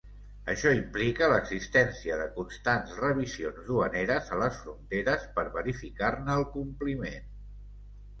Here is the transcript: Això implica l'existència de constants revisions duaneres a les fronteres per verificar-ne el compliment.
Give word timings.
Això 0.51 0.69
implica 0.75 1.27
l'existència 1.33 2.15
de 2.21 2.23
constants 2.37 2.95
revisions 3.01 3.59
duaneres 3.67 4.31
a 4.37 4.39
les 4.45 4.57
fronteres 4.63 5.27
per 5.37 5.45
verificar-ne 5.59 6.39
el 6.39 6.47
compliment. 6.57 7.29